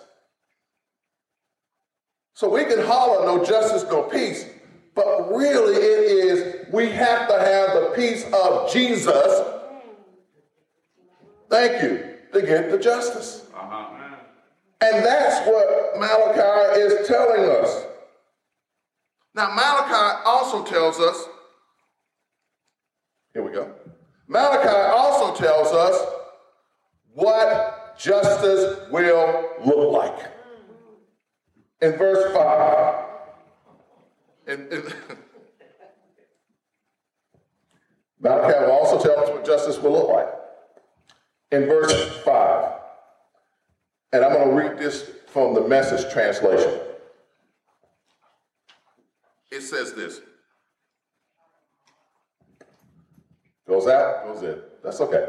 So 2.34 2.50
we 2.50 2.66
can 2.66 2.86
holler 2.86 3.26
no 3.26 3.44
justice, 3.44 3.84
no 3.90 4.04
peace, 4.04 4.46
but 4.96 5.30
really 5.36 5.76
it 5.76 6.12
is 6.12 6.68
we 6.72 6.90
have 6.90 7.28
to 7.30 7.34
have 7.34 7.74
the 7.74 7.94
peace 7.96 8.26
of 8.34 8.72
Jesus. 8.72 9.42
Thank 11.50 11.82
you 11.82 12.16
to 12.34 12.42
get 12.46 12.70
the 12.70 12.78
justice. 12.78 13.48
Uh-huh. 13.56 13.98
And 14.82 15.04
that's 15.04 15.48
what 15.48 15.98
Malachi 15.98 16.80
is 16.80 17.08
telling 17.08 17.50
us. 17.50 17.87
Now, 19.38 19.54
Malachi 19.54 20.24
also 20.26 20.64
tells 20.64 21.00
us, 21.00 21.28
here 23.34 23.44
we 23.44 23.52
go. 23.52 23.72
Malachi 24.28 24.68
also 24.68 25.36
tells 25.36 25.68
us 25.68 26.04
what 27.14 27.96
justice 28.00 28.90
will 28.90 29.44
look 29.64 29.94
like. 29.94 30.32
In 31.84 31.92
verse 32.00 32.34
5, 32.34 33.06
in, 34.48 34.68
in 34.72 34.82
Malachi 38.20 38.60
will 38.66 38.72
also 38.72 39.00
tell 39.00 39.20
us 39.24 39.30
what 39.30 39.46
justice 39.46 39.78
will 39.78 39.92
look 39.92 40.10
like. 40.10 40.30
In 41.52 41.68
verse 41.68 42.24
5, 42.24 42.72
and 44.14 44.26
I'm 44.26 44.34
going 44.34 44.50
to 44.50 44.56
read 44.56 44.80
this 44.80 45.12
from 45.28 45.54
the 45.54 45.62
message 45.62 46.12
translation 46.12 46.87
it 49.52 49.62
says 49.62 49.94
this. 49.94 50.22
Goes 53.68 53.88
out, 53.88 54.26
goes 54.26 54.44
in. 54.44 54.60
That's 54.84 55.02
okay. 55.02 55.28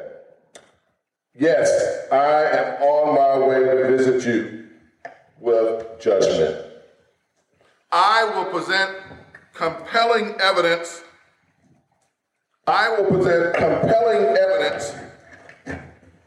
Yes, 1.34 2.06
I 2.12 2.44
am 2.44 2.82
on 2.82 3.14
my 3.14 3.46
way 3.46 3.64
to 3.64 3.96
visit 3.96 4.24
you 4.26 4.68
with 5.40 6.00
judgment. 6.00 6.64
I 7.90 8.24
will 8.34 8.44
present 8.46 8.96
compelling 9.54 10.34
evidence. 10.40 11.02
I 12.66 12.90
will 12.90 13.06
present 13.06 13.54
compelling 13.56 14.36
evidence 14.36 14.94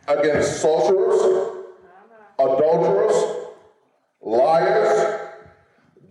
against 0.07 0.61
sorcerers, 0.61 1.55
adulterers, 2.39 3.47
liars, 4.21 5.20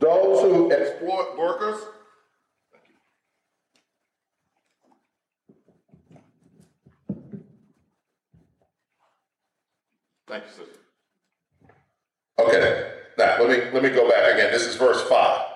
those 0.00 0.40
who 0.42 0.72
exploit 0.72 1.38
workers. 1.38 1.80
Thank 10.26 10.44
you, 10.44 10.50
sister. 10.50 10.80
Okay, 12.38 12.92
now 13.18 13.36
let 13.40 13.48
me 13.50 13.70
let 13.72 13.82
me 13.82 13.90
go 13.90 14.08
back 14.08 14.32
again. 14.32 14.52
This 14.52 14.66
is 14.66 14.76
verse 14.76 15.02
five. 15.08 15.46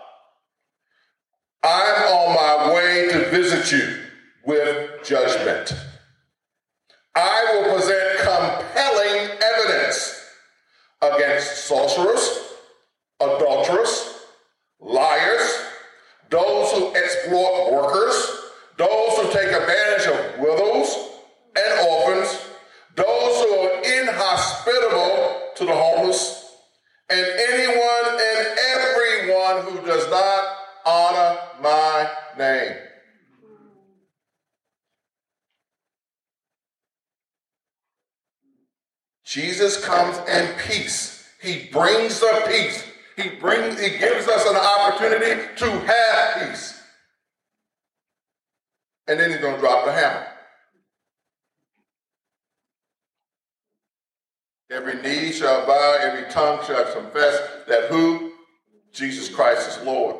I'm 1.63 2.03
on 2.13 2.35
my 2.35 2.75
way 2.75 3.09
to 3.13 3.31
visit 3.31 3.73
you 3.73 4.05
with 4.45 5.05
judgment. 5.05 5.73
I 7.15 7.45
will 7.55 7.75
present 7.75 8.19
compelling 8.19 9.39
evidence 9.41 10.21
against 11.01 11.67
sorcerers, 11.67 12.41
adulterers, 13.21 14.15
liars, 14.81 15.59
those 16.31 16.73
who 16.73 16.95
exploit 16.95 17.73
workers, 17.73 18.15
those 18.77 19.17
who 19.17 19.33
take 19.33 19.53
advantage 19.53 20.07
of 20.09 20.39
widows 20.41 20.97
and 21.57 21.89
orphans, 21.89 22.41
those 22.97 23.45
who 23.45 23.55
are 23.55 23.79
inhospitable 24.03 25.41
to 25.57 25.65
the 25.65 25.73
homeless, 25.73 26.57
and 27.11 27.21
anyone 27.21 28.21
and 28.21 28.59
everyone 28.59 29.63
who 29.63 29.87
does 29.87 30.09
not 30.11 30.57
honor 30.87 31.39
my 31.63 32.11
name. 32.39 32.77
Jesus 39.35 39.85
comes 39.85 40.17
in 40.29 40.55
peace. 40.69 41.27
He 41.43 41.69
brings 41.73 42.21
the 42.21 42.45
peace. 42.47 42.85
He 43.17 43.31
brings, 43.31 43.81
he 43.81 43.99
gives 43.99 44.29
us 44.29 44.49
an 44.49 44.55
opportunity 44.55 45.43
to 45.57 45.71
have 45.71 46.49
peace. 46.49 46.81
And 49.09 49.19
then 49.19 49.33
he's 49.33 49.41
going 49.41 49.57
to 49.57 49.61
drop 49.61 49.87
the 49.87 49.93
hammer. 49.93 50.25
Every 54.71 55.03
knee 55.03 55.33
shall 55.33 55.67
bow, 55.67 55.99
every 56.01 56.31
tongue 56.31 56.65
shall 56.65 56.85
confess 56.93 57.41
that 57.67 57.91
who? 57.91 58.35
Jesus 58.93 59.29
Christ 59.29 59.69
is 59.69 59.85
Lord. 59.85 60.15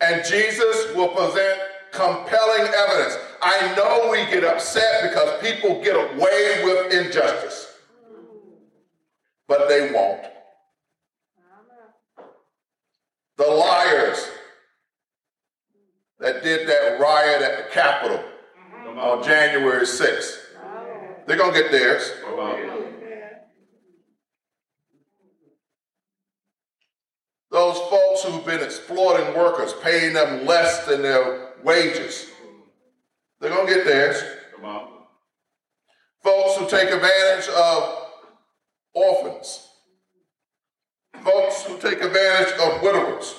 And 0.00 0.24
Jesus 0.24 0.94
will 0.94 1.08
present 1.08 1.60
compelling 1.90 2.72
evidence. 2.72 3.18
I 3.42 3.74
know 3.74 4.08
we 4.10 4.18
get 4.26 4.44
upset 4.44 5.02
because 5.02 5.40
people 5.40 5.82
get 5.82 5.96
away 5.96 6.62
with 6.64 6.92
injustice, 6.92 7.74
but 9.48 9.68
they 9.68 9.92
won't. 9.92 10.26
the 13.40 13.46
liars 13.46 14.28
that 16.18 16.42
did 16.42 16.68
that 16.68 17.00
riot 17.00 17.40
at 17.40 17.56
the 17.56 17.72
Capitol 17.72 18.22
on 18.98 19.22
January 19.22 19.86
6th. 19.86 20.36
They're 21.26 21.38
going 21.38 21.54
to 21.54 21.62
get 21.62 21.72
theirs. 21.72 22.12
Those 27.50 27.78
folks 27.78 28.22
who've 28.24 28.44
been 28.44 28.62
exploiting 28.62 29.34
workers, 29.34 29.72
paying 29.82 30.12
them 30.12 30.44
less 30.46 30.86
than 30.86 31.00
their 31.00 31.54
wages. 31.64 32.30
They're 33.40 33.50
going 33.50 33.66
to 33.66 33.74
get 33.74 33.84
theirs. 33.84 34.22
Come 34.54 34.64
on. 34.66 34.88
Folks 36.22 36.56
who 36.56 36.68
take 36.68 36.92
advantage 36.92 37.48
of 37.48 38.06
orphans. 38.94 39.66
Folks 41.22 41.64
who 41.64 41.78
take 41.78 42.02
advantage 42.02 42.52
of 42.60 42.82
widowers. 42.82 43.34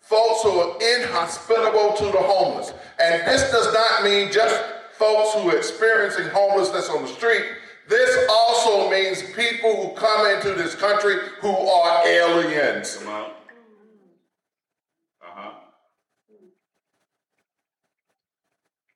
Folks 0.00 0.42
who 0.42 0.50
are 0.50 0.76
inhospitable 0.76 1.94
to 1.98 2.04
the 2.06 2.18
homeless. 2.18 2.72
And 2.98 3.26
this 3.26 3.50
does 3.50 3.72
not 3.72 4.04
mean 4.04 4.32
just 4.32 4.60
folks 4.92 5.34
who 5.34 5.50
are 5.50 5.56
experiencing 5.56 6.28
homelessness 6.28 6.88
on 6.88 7.02
the 7.02 7.08
street. 7.08 7.44
This 7.88 8.28
also 8.30 8.90
means 8.90 9.22
people 9.34 9.76
who 9.76 9.94
come 9.94 10.26
into 10.26 10.54
this 10.54 10.74
country 10.74 11.16
who 11.40 11.50
are 11.50 12.06
aliens. 12.06 12.96
Come 12.96 13.08
on. 13.08 13.30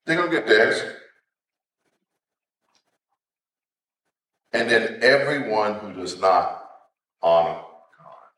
They're 0.07 0.17
going 0.17 0.31
to 0.31 0.37
get 0.37 0.47
theirs. 0.47 0.83
And 4.53 4.71
then 4.71 4.99
everyone 5.03 5.75
who 5.75 5.93
does 5.93 6.21
not 6.21 6.65
honor 7.23 7.61
God. 7.99 8.31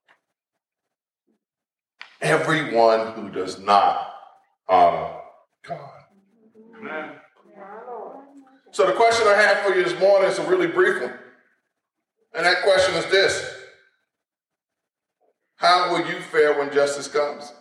Everyone 2.23 3.13
who 3.13 3.29
does 3.31 3.61
not 3.61 4.15
honor 4.69 5.15
God. 5.63 5.91
Amen. 6.79 7.11
So 8.71 8.87
the 8.87 8.93
question 8.93 9.27
I 9.27 9.35
have 9.35 9.59
for 9.59 9.75
you 9.75 9.85
this 9.85 9.99
morning 9.99 10.31
is 10.31 10.39
a 10.39 10.47
really 10.47 10.67
brief 10.67 11.01
one. 11.01 11.15
And 12.35 12.45
that 12.45 12.63
question 12.63 12.95
is 12.95 13.07
this 13.07 13.55
How 15.57 15.91
will 15.91 16.07
you 16.07 16.21
fare 16.21 16.59
when 16.59 16.73
justice 16.73 17.09
comes? 17.09 17.53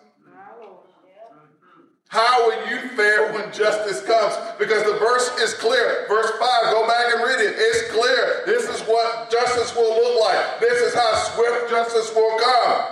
How 2.07 2.47
will 2.47 2.67
you 2.69 2.89
fare 2.89 3.33
when 3.33 3.51
justice 3.51 4.01
comes? 4.05 4.35
Because 4.57 4.83
the 4.83 4.97
verse 4.99 5.29
is 5.39 5.53
clear. 5.55 6.05
Verse 6.07 6.31
5, 6.31 6.39
go 6.71 6.87
back 6.87 7.13
and 7.13 7.23
read 7.23 7.41
it. 7.41 7.55
It's 7.57 7.91
clear. 7.91 8.43
This 8.45 8.69
is 8.69 8.81
what 8.87 9.29
justice 9.31 9.75
will 9.75 9.89
look 9.89 10.21
like. 10.21 10.59
This 10.59 10.81
is 10.81 10.93
how 10.93 11.13
swift 11.15 11.69
justice 11.69 12.13
will 12.15 12.39
come. 12.39 12.91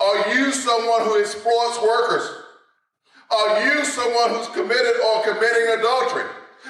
Are 0.00 0.34
you 0.34 0.52
someone 0.52 1.02
who 1.04 1.20
exploits 1.20 1.82
workers? 1.82 2.30
Are 3.30 3.64
you 3.64 3.84
someone 3.84 4.30
who's 4.30 4.48
committed 4.48 4.94
or 5.04 5.22
committing 5.22 5.80
adultery? 5.80 6.24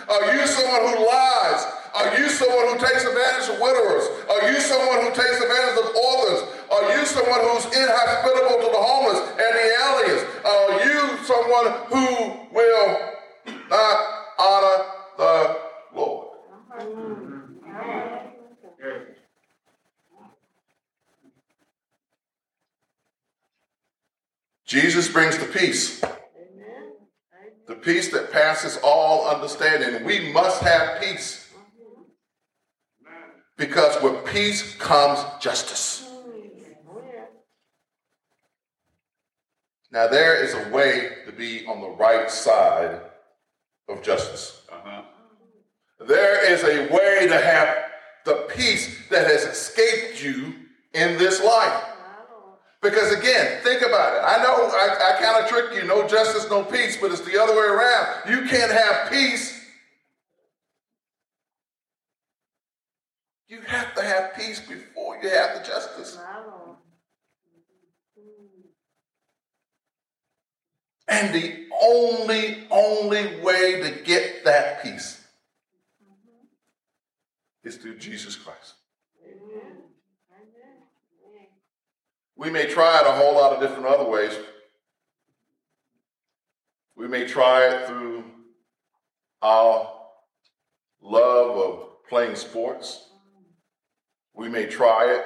Are 0.09 0.35
you 0.35 0.47
someone 0.47 0.97
who 0.97 1.07
lies? 1.07 1.67
Are 1.95 2.19
you 2.19 2.29
someone 2.29 2.73
who 2.73 2.79
takes 2.79 3.05
advantage 3.05 3.49
of 3.51 3.61
widowers? 3.61 4.09
Are 4.31 4.51
you 4.51 4.61
someone 4.61 5.03
who 5.03 5.11
takes 5.11 5.41
advantage 5.41 5.79
of 5.85 5.95
orphans? 5.95 6.58
Are 6.79 6.97
you 6.97 7.05
someone 7.07 7.41
who's 7.41 7.65
inhospitable 7.67 8.57
to 8.63 8.71
the 8.71 8.79
homeless 8.79 9.19
and 9.31 9.53
the 9.57 9.67
aliens? 9.85 10.23
Are 10.45 10.85
you 10.85 11.19
someone 11.25 11.73
who 11.89 12.05
will 12.53 12.89
not 13.69 13.97
honor 14.39 14.85
the 15.17 15.59
Lord? 15.95 16.29
Jesus 24.65 25.09
brings 25.09 25.37
the 25.39 25.47
peace. 25.47 26.01
The 27.67 27.75
peace 27.75 28.13
that 28.13 28.31
passes 28.31 28.79
all 28.85 29.27
understanding. 29.27 30.05
We 30.05 30.33
must 30.33 30.63
have 30.63 31.01
peace. 31.03 31.49
Because 33.57 34.01
with 34.01 34.25
peace 34.27 34.77
comes 34.77 35.19
justice. 35.41 36.08
Now, 39.91 40.07
there 40.07 40.43
is 40.43 40.55
a 40.55 40.69
way 40.71 41.11
to 41.27 41.33
be 41.33 41.67
on 41.67 41.81
the 41.81 41.89
right 41.89 42.31
side 42.31 43.01
of 43.89 44.03
justice. 44.03 44.63
Uh-huh. 44.71 45.03
There 46.07 46.53
is 46.53 46.63
a 46.63 46.93
way 46.93 47.27
to 47.27 47.41
have 47.41 47.77
the 48.25 48.47
peace 48.55 49.09
that 49.09 49.27
has 49.27 49.45
escaped 49.45 50.23
you 50.23 50.55
in 50.93 51.19
this 51.19 51.43
life. 51.43 51.85
Because 52.81 53.13
again, 53.13 53.61
think 53.63 53.83
about 53.83 54.15
it. 54.15 54.21
I 54.25 54.43
know 54.43 54.55
I, 54.55 55.15
I 55.17 55.21
kind 55.21 55.43
of 55.43 55.51
trick 55.51 55.75
you 55.75 55.89
no 55.89 56.07
justice, 56.07 56.49
no 56.49 56.63
peace, 56.63 56.97
but 57.01 57.11
it's 57.11 57.23
the 57.23 57.41
other 57.41 57.53
way 57.53 57.67
around. 57.67 58.07
You 58.29 58.49
can't 58.49 58.71
have 58.71 59.11
peace. 59.11 59.59
You 63.49 63.63
have 63.63 63.95
to 63.97 64.03
have 64.03 64.35
peace 64.37 64.61
before 64.61 65.19
you 65.23 65.29
have 65.31 65.59
the 65.59 65.67
justice. 65.67 66.19
And 71.09 71.35
the 71.35 71.67
only, 71.83 72.67
only 72.71 73.41
way 73.41 73.81
to 73.81 74.05
get 74.05 74.45
that 74.45 74.83
peace 74.83 75.25
is 77.65 77.77
through 77.77 77.99
Jesus 77.99 78.37
Christ. 78.37 78.75
We 82.37 82.51
may 82.51 82.67
try 82.67 83.01
it 83.01 83.07
a 83.07 83.13
whole 83.13 83.35
lot 83.35 83.53
of 83.53 83.61
different 83.61 83.87
other 83.87 84.09
ways. 84.09 84.33
We 86.95 87.09
may 87.09 87.27
try 87.27 87.67
it 87.67 87.87
through 87.89 88.25
our 89.43 89.93
love 91.01 91.57
of 91.57 92.05
playing 92.09 92.37
sports. 92.37 93.09
We 94.35 94.49
may 94.49 94.67
try 94.67 95.15
it 95.17 95.25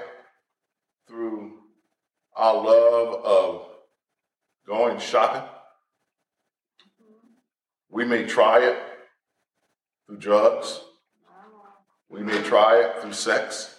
through 1.07 1.59
our 2.35 2.55
love 2.55 3.25
of 3.25 3.67
going 4.67 4.99
shopping. 4.99 5.52
We 7.93 8.07
may 8.07 8.25
try 8.25 8.61
it 8.61 8.79
through 10.07 10.17
drugs. 10.17 10.81
We 12.09 12.23
may 12.23 12.43
try 12.43 12.81
it 12.81 13.03
through 13.03 13.13
sex. 13.13 13.77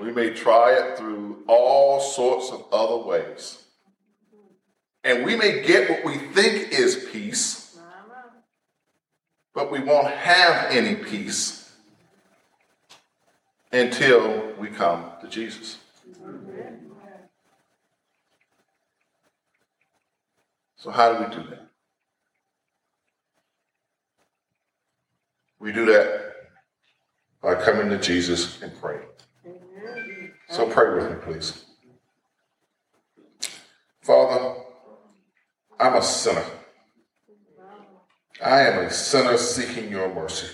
We 0.00 0.12
may 0.12 0.30
try 0.34 0.72
it 0.72 0.98
through 0.98 1.44
all 1.46 2.00
sorts 2.00 2.50
of 2.50 2.66
other 2.72 2.98
ways. 2.98 3.62
And 5.04 5.24
we 5.24 5.36
may 5.36 5.62
get 5.62 5.88
what 5.88 6.04
we 6.04 6.18
think 6.18 6.72
is 6.72 7.08
peace, 7.12 7.78
but 9.54 9.70
we 9.70 9.78
won't 9.78 10.08
have 10.08 10.72
any 10.72 10.96
peace 10.96 11.72
until 13.70 14.54
we 14.58 14.68
come 14.68 15.12
to 15.20 15.28
Jesus. 15.28 15.78
So, 20.76 20.90
how 20.90 21.12
do 21.12 21.24
we 21.24 21.42
do 21.42 21.48
that? 21.50 21.67
We 25.68 25.74
do 25.74 25.84
that 25.84 26.32
by 27.42 27.54
coming 27.56 27.90
to 27.90 27.98
Jesus 27.98 28.62
and 28.62 28.74
praying. 28.80 29.04
So 30.48 30.66
pray 30.66 30.94
with 30.94 31.10
me, 31.10 31.16
please. 31.20 31.62
Father, 34.00 34.62
I'm 35.78 35.96
a 35.96 36.00
sinner. 36.00 36.46
I 38.42 38.62
am 38.62 38.86
a 38.86 38.90
sinner 38.90 39.36
seeking 39.36 39.90
your 39.90 40.08
mercy. 40.14 40.46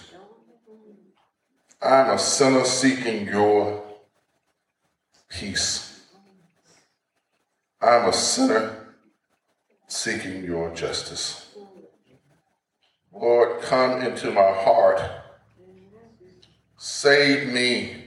I'm 1.80 2.10
a 2.10 2.18
sinner 2.18 2.64
seeking 2.64 3.28
your 3.28 3.84
peace. 5.28 6.08
I'm 7.80 8.08
a 8.08 8.12
sinner 8.12 8.96
seeking 9.86 10.42
your 10.42 10.74
justice. 10.74 11.43
Lord, 13.14 13.62
come 13.62 14.02
into 14.02 14.30
my 14.30 14.52
heart. 14.52 15.00
Save 16.76 17.48
me 17.48 18.04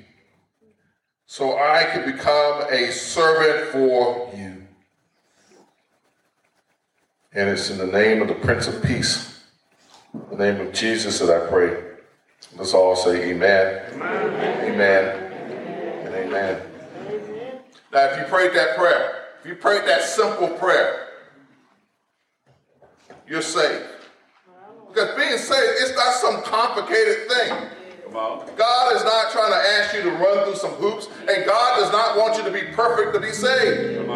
so 1.26 1.58
I 1.58 1.84
can 1.92 2.12
become 2.12 2.64
a 2.70 2.92
servant 2.92 3.72
for 3.72 4.32
you. 4.36 4.64
And 7.34 7.50
it's 7.50 7.70
in 7.70 7.78
the 7.78 7.88
name 7.88 8.22
of 8.22 8.28
the 8.28 8.36
Prince 8.36 8.68
of 8.68 8.84
Peace, 8.84 9.44
the 10.32 10.38
name 10.38 10.60
of 10.60 10.74
Jesus 10.74 11.20
that 11.20 11.30
I 11.30 11.48
pray. 11.48 11.84
Let's 12.56 12.74
all 12.74 12.96
say 12.96 13.30
amen. 13.32 13.94
Amen. 13.94 14.74
Amen. 14.74 15.32
And 16.06 16.16
amen. 16.16 16.62
Now, 17.92 18.06
if 18.06 18.20
you 18.20 18.26
prayed 18.26 18.54
that 18.54 18.76
prayer, 18.78 19.26
if 19.40 19.48
you 19.48 19.56
prayed 19.56 19.86
that 19.86 20.04
simple 20.04 20.50
prayer, 20.50 21.08
you're 23.28 23.42
saved. 23.42 23.86
Because 24.98 25.16
being 25.16 25.38
saved, 25.38 25.74
it's 25.78 25.96
not 25.96 26.12
some 26.16 26.42
complicated 26.42 27.30
thing. 27.30 27.54
God 28.12 28.96
is 28.96 29.04
not 29.04 29.32
trying 29.32 29.52
to 29.52 29.58
ask 29.58 29.94
you 29.94 30.02
to 30.02 30.10
run 30.10 30.44
through 30.44 30.56
some 30.56 30.72
hoops, 30.72 31.08
and 31.30 31.46
God 31.46 31.78
does 31.78 31.92
not 31.92 32.18
want 32.18 32.36
you 32.36 32.44
to 32.44 32.50
be 32.50 32.64
perfect 32.74 33.14
to 33.14 33.20
be 33.20 33.32
saved. 33.32 34.08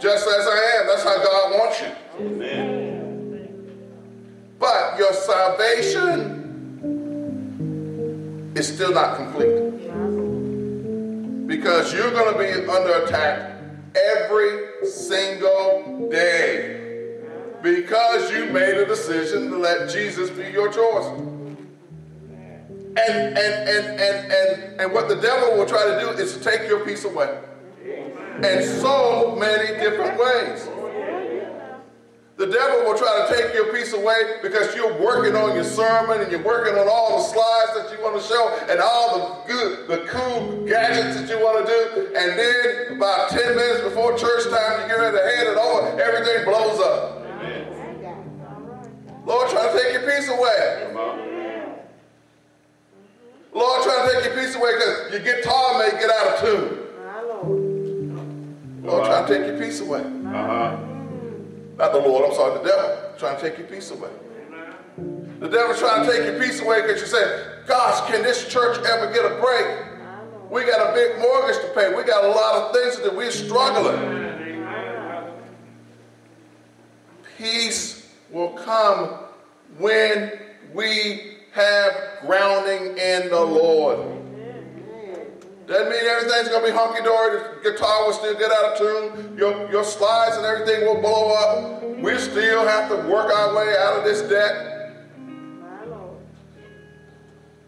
Just 0.00 0.26
as 0.26 0.46
I 0.48 0.80
am, 0.80 0.88
that's 0.88 1.04
how 1.04 1.16
God 1.16 1.52
wants 1.52 1.80
you. 1.80 1.92
Amen. 2.26 3.48
But 4.58 4.98
your 4.98 5.12
salvation 5.12 6.42
is 8.56 8.66
still 8.66 8.92
not 8.92 9.14
complete. 9.16 9.86
Because 11.46 11.94
you're 11.94 12.10
going 12.10 12.32
to 12.32 12.38
be 12.38 12.50
under 12.68 13.04
attack 13.04 13.60
every 13.94 14.84
single 14.84 16.08
day 16.10 16.83
because 17.64 18.30
you 18.30 18.44
made 18.52 18.76
a 18.76 18.84
decision 18.84 19.50
to 19.50 19.56
let 19.56 19.88
Jesus 19.88 20.28
be 20.28 20.44
your 20.50 20.70
choice. 20.70 21.06
And 22.96 22.98
and 22.98 23.38
and 23.38 24.00
and 24.00 24.32
and, 24.32 24.80
and 24.82 24.92
what 24.92 25.08
the 25.08 25.16
devil 25.16 25.56
will 25.56 25.66
try 25.66 25.82
to 25.86 25.98
do 25.98 26.10
is 26.10 26.36
to 26.36 26.44
take 26.44 26.68
your 26.68 26.84
peace 26.84 27.04
away. 27.04 27.40
In 28.36 28.62
so 28.62 29.34
many 29.40 29.80
different 29.80 30.18
ways. 30.18 30.68
The 32.36 32.46
devil 32.46 32.84
will 32.84 32.98
try 32.98 33.26
to 33.26 33.34
take 33.34 33.54
your 33.54 33.72
peace 33.72 33.92
away 33.92 34.40
because 34.42 34.74
you're 34.74 35.00
working 35.00 35.36
on 35.36 35.54
your 35.54 35.64
sermon 35.64 36.20
and 36.20 36.30
you're 36.30 36.42
working 36.42 36.74
on 36.74 36.88
all 36.88 37.18
the 37.18 37.22
slides 37.22 37.74
that 37.76 37.96
you 37.96 38.04
want 38.04 38.20
to 38.20 38.26
show 38.26 38.58
and 38.68 38.80
all 38.80 39.46
the 39.46 39.52
good, 39.52 39.88
the 39.88 39.98
cool 40.08 40.66
gadgets 40.66 41.20
that 41.20 41.30
you 41.30 41.42
want 41.42 41.64
to 41.64 41.72
do. 41.72 42.06
And 42.08 42.36
then 42.36 42.96
about 42.96 43.30
10 43.30 43.54
minutes 43.54 43.82
before 43.82 44.18
church 44.18 44.50
time, 44.50 44.82
you 44.82 44.88
get 44.88 44.98
ready 44.98 45.16
to 45.16 45.22
hand 45.22 45.48
it 45.48 45.56
over, 45.56 46.00
everything 46.02 46.44
blows 46.44 46.80
up. 46.80 47.23
Lord, 49.26 49.50
try 49.50 49.72
to 49.72 49.78
take 49.78 49.92
your 49.92 50.02
peace 50.02 50.28
away. 50.28 50.90
Lord, 53.54 53.82
try 53.84 54.06
to 54.06 54.12
take 54.12 54.24
your 54.24 54.34
peace 54.44 54.54
away 54.56 54.72
because 54.74 55.12
your 55.12 55.20
guitar 55.20 55.78
may 55.78 55.90
get 55.98 56.10
out 56.10 56.26
of 56.34 56.40
tune. 56.40 56.80
Lord, 58.82 59.06
try 59.06 59.26
to 59.26 59.28
take 59.28 59.46
your 59.46 59.58
peace 59.58 59.80
away. 59.80 60.00
Uh-huh. 60.00 60.76
Not 61.78 61.92
the 61.92 61.98
Lord, 61.98 62.28
I'm 62.28 62.34
sorry, 62.34 62.58
the 62.58 62.68
devil 62.68 63.14
trying 63.18 63.36
to 63.36 63.42
take 63.42 63.58
your 63.58 63.66
peace 63.68 63.90
away. 63.90 64.10
The 65.40 65.48
devil's 65.48 65.78
trying 65.78 66.06
to 66.06 66.12
take 66.12 66.24
your 66.24 66.38
peace 66.38 66.60
away 66.60 66.82
because 66.82 67.00
you 67.00 67.06
say, 67.06 67.46
gosh, 67.66 68.08
can 68.10 68.22
this 68.22 68.48
church 68.48 68.78
ever 68.86 69.12
get 69.12 69.24
a 69.24 69.40
break? 69.40 69.66
We 70.50 70.64
got 70.64 70.90
a 70.90 70.94
big 70.94 71.18
mortgage 71.18 71.56
to 71.62 71.68
pay. 71.74 71.94
We 71.94 72.04
got 72.04 72.24
a 72.24 72.28
lot 72.28 72.54
of 72.54 72.72
things 72.74 73.00
that 73.00 73.14
we're 73.14 73.30
struggling. 73.30 74.23
Peace 77.38 78.08
will 78.30 78.50
come 78.50 79.18
when 79.78 80.32
we 80.72 81.36
have 81.52 81.92
grounding 82.26 82.96
in 82.98 83.28
the 83.28 83.40
Lord. 83.40 84.14
Doesn't 85.66 85.88
mean 85.88 86.04
everything's 86.04 86.48
going 86.48 86.64
to 86.66 86.72
be 86.72 86.76
hunky 86.76 87.02
dory. 87.02 87.40
The 87.62 87.70
guitar 87.70 88.04
will 88.04 88.12
still 88.12 88.34
get 88.34 88.52
out 88.52 88.72
of 88.72 88.78
tune. 88.78 89.38
Your, 89.38 89.70
your 89.70 89.84
slides 89.84 90.36
and 90.36 90.44
everything 90.44 90.84
will 90.84 91.00
blow 91.00 91.32
up. 91.32 91.82
We 92.00 92.18
still 92.18 92.66
have 92.66 92.90
to 92.90 92.96
work 93.08 93.32
our 93.32 93.56
way 93.56 93.74
out 93.78 93.98
of 93.98 94.04
this 94.04 94.20
debt. 94.28 94.72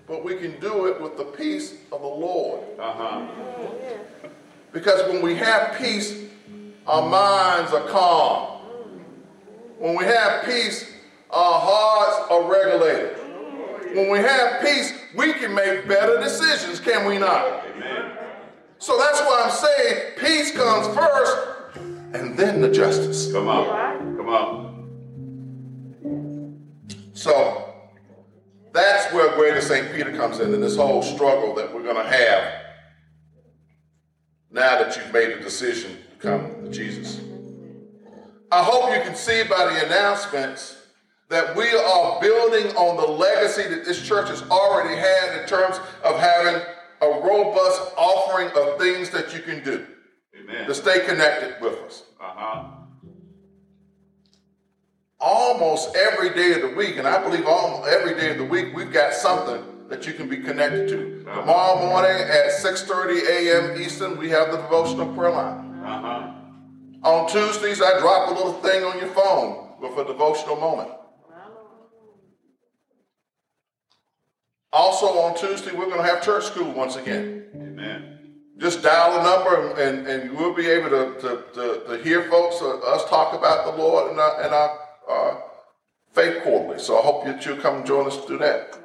But 0.06 0.24
we 0.24 0.36
can 0.36 0.60
do 0.60 0.86
it 0.86 1.00
with 1.00 1.16
the 1.16 1.24
peace 1.24 1.72
of 1.90 2.02
the 2.02 2.06
Lord. 2.06 2.62
Uh-huh. 2.78 3.26
Because 4.72 5.10
when 5.10 5.22
we 5.22 5.34
have 5.36 5.76
peace, 5.78 6.22
our 6.86 7.08
minds 7.08 7.72
are 7.72 7.88
calm. 7.88 8.55
When 9.78 9.96
we 9.96 10.04
have 10.04 10.44
peace, 10.44 10.90
our 11.30 11.60
hearts 11.60 12.30
are 12.30 12.50
regulated. 12.50 13.16
When 13.94 14.10
we 14.10 14.18
have 14.18 14.62
peace, 14.62 14.92
we 15.14 15.32
can 15.34 15.54
make 15.54 15.86
better 15.88 16.20
decisions, 16.20 16.80
can 16.80 17.06
we 17.06 17.18
not? 17.18 17.64
Amen. 17.66 18.12
So 18.78 18.98
that's 18.98 19.20
why 19.20 19.42
I'm 19.44 19.50
saying 19.50 20.12
peace 20.18 20.56
comes 20.56 20.86
first 20.94 21.36
and 22.14 22.36
then 22.36 22.60
the 22.60 22.70
justice. 22.70 23.32
Come 23.32 23.48
on. 23.48 24.16
Come 24.16 24.28
on. 24.28 24.76
So 27.14 27.74
that's 28.72 29.12
where 29.12 29.34
Greater 29.34 29.60
St. 29.60 29.92
Peter 29.94 30.14
comes 30.14 30.40
in, 30.40 30.52
in 30.52 30.60
this 30.60 30.76
whole 30.76 31.02
struggle 31.02 31.54
that 31.54 31.74
we're 31.74 31.82
going 31.82 31.96
to 31.96 32.08
have 32.08 32.52
now 34.50 34.78
that 34.82 34.96
you've 34.96 35.12
made 35.12 35.30
a 35.30 35.40
decision 35.40 35.98
to 36.10 36.16
come 36.18 36.64
to 36.64 36.70
Jesus. 36.70 37.20
I 38.50 38.62
hope 38.62 38.94
you 38.94 39.02
can 39.02 39.16
see 39.16 39.42
by 39.42 39.72
the 39.72 39.86
announcements 39.86 40.76
that 41.28 41.56
we 41.56 41.68
are 41.70 42.20
building 42.20 42.74
on 42.76 42.96
the 42.96 43.06
legacy 43.06 43.62
that 43.62 43.84
this 43.84 44.06
church 44.06 44.28
has 44.28 44.42
already 44.50 44.94
had 44.94 45.40
in 45.40 45.48
terms 45.48 45.80
of 46.04 46.18
having 46.18 46.62
a 47.02 47.06
robust 47.06 47.92
offering 47.96 48.48
of 48.56 48.78
things 48.78 49.10
that 49.10 49.34
you 49.34 49.40
can 49.40 49.62
do 49.64 49.84
Amen. 50.40 50.66
to 50.66 50.74
stay 50.74 51.04
connected 51.04 51.56
with 51.60 51.74
us. 51.80 52.04
Uh-huh. 52.20 52.64
Almost 55.18 55.96
every 55.96 56.30
day 56.30 56.52
of 56.52 56.62
the 56.62 56.76
week, 56.76 56.96
and 56.98 57.08
I 57.08 57.20
believe 57.22 57.46
almost 57.46 57.88
every 57.88 58.14
day 58.14 58.30
of 58.30 58.38
the 58.38 58.44
week, 58.44 58.76
we've 58.76 58.92
got 58.92 59.12
something 59.12 59.64
that 59.88 60.06
you 60.06 60.12
can 60.12 60.28
be 60.28 60.36
connected 60.36 60.88
to. 60.88 61.24
Uh-huh. 61.26 61.40
Tomorrow 61.40 61.86
morning 61.86 62.22
at 62.22 62.52
6:30 62.52 63.28
a.m. 63.28 63.82
Eastern, 63.82 64.16
we 64.16 64.28
have 64.30 64.52
the 64.52 64.58
devotional 64.58 65.12
prayer 65.14 65.30
line. 65.30 65.82
Uh-huh. 65.84 66.35
On 67.02 67.28
Tuesdays, 67.28 67.82
I 67.82 67.98
drop 68.00 68.30
a 68.30 68.32
little 68.32 68.54
thing 68.54 68.84
on 68.84 68.98
your 68.98 69.08
phone 69.08 69.80
with 69.80 69.96
a 69.98 70.04
devotional 70.04 70.56
moment. 70.56 70.90
Also 74.72 75.06
on 75.06 75.36
Tuesday, 75.36 75.72
we're 75.72 75.86
going 75.86 75.98
to 75.98 76.02
have 76.02 76.22
church 76.22 76.44
school 76.44 76.70
once 76.72 76.96
again. 76.96 77.46
Amen. 77.54 78.34
Just 78.58 78.82
dial 78.82 79.20
a 79.20 79.22
number 79.22 79.80
and, 79.80 80.06
and 80.06 80.36
we'll 80.36 80.54
be 80.54 80.66
able 80.66 80.90
to, 80.90 81.20
to, 81.20 81.44
to, 81.54 81.84
to 81.88 82.02
hear 82.02 82.28
folks, 82.28 82.60
uh, 82.60 82.78
us 82.78 83.08
talk 83.08 83.34
about 83.34 83.64
the 83.64 83.82
Lord 83.82 84.10
and 84.10 84.20
our, 84.20 84.42
and 84.42 84.54
our 84.54 84.78
uh, 85.08 85.36
faith 86.12 86.42
quarterly. 86.42 86.78
So 86.78 86.98
I 86.98 87.02
hope 87.02 87.24
that 87.24 87.44
you'll 87.44 87.58
come 87.58 87.84
join 87.84 88.06
us 88.06 88.16
to 88.16 88.26
do 88.26 88.38
that. 88.38 88.78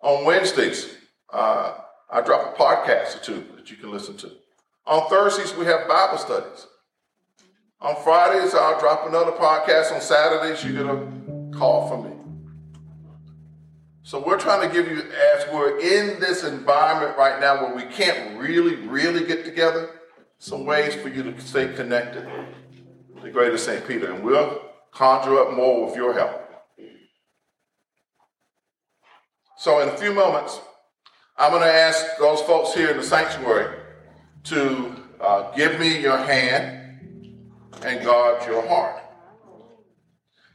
On 0.00 0.24
Wednesdays, 0.24 0.94
uh, 1.32 1.74
I 2.10 2.20
drop 2.22 2.54
a 2.54 2.58
podcast 2.58 3.16
or 3.16 3.24
two 3.24 3.46
you 3.70 3.76
can 3.76 3.90
listen 3.90 4.16
to. 4.18 4.30
On 4.86 5.08
Thursdays, 5.08 5.54
we 5.54 5.66
have 5.66 5.86
Bible 5.88 6.18
studies. 6.18 6.66
On 7.80 7.94
Fridays, 8.02 8.54
I'll 8.54 8.80
drop 8.80 9.06
another 9.06 9.32
podcast. 9.32 9.92
On 9.92 10.00
Saturdays, 10.00 10.64
you 10.64 10.72
get 10.72 10.86
a 10.86 11.06
call 11.56 11.88
for 11.88 12.02
me. 12.02 12.14
So 14.02 14.18
we're 14.18 14.38
trying 14.38 14.66
to 14.66 14.74
give 14.74 14.90
you, 14.90 15.02
as 15.34 15.46
we're 15.52 15.78
in 15.78 16.18
this 16.18 16.42
environment 16.42 17.18
right 17.18 17.38
now 17.40 17.62
where 17.62 17.76
we 17.76 17.82
can't 17.92 18.38
really, 18.40 18.76
really 18.76 19.26
get 19.26 19.44
together, 19.44 19.90
some 20.38 20.64
ways 20.64 20.94
for 20.94 21.08
you 21.08 21.22
to 21.22 21.40
stay 21.40 21.72
connected 21.74 22.26
to 23.22 23.30
Greater 23.30 23.58
St. 23.58 23.86
Peter. 23.86 24.10
And 24.12 24.24
we'll 24.24 24.62
conjure 24.92 25.38
up 25.38 25.54
more 25.54 25.86
with 25.86 25.94
your 25.94 26.14
help. 26.14 26.48
So 29.58 29.80
in 29.80 29.88
a 29.88 29.96
few 29.96 30.14
moments, 30.14 30.60
I'm 31.38 31.52
going 31.52 31.62
to 31.62 31.72
ask 31.72 32.04
those 32.18 32.40
folks 32.42 32.74
here 32.74 32.90
in 32.90 32.96
the 32.96 33.02
sanctuary 33.02 33.78
to 34.44 34.92
uh, 35.20 35.52
give 35.52 35.78
me 35.78 36.00
your 36.00 36.16
hand 36.16 37.36
and 37.82 38.04
guard 38.04 38.44
your 38.44 38.66
heart. 38.66 39.00